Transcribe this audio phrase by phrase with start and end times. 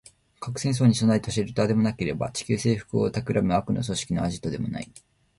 [0.39, 4.91] 核戦争に備えたシェルターでもなければ、地球制服を企む悪の組織のアジトでもない